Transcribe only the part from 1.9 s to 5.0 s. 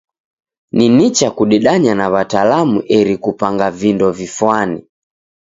na w'atalamu eri kupanga vindo vifwane.